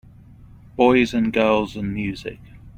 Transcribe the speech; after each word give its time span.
Boys 0.77 1.13
and 1.13 1.31
girls 1.31 1.75
and 1.75 1.93
music. 1.93 2.39